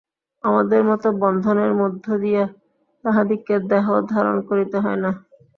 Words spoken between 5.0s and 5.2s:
না।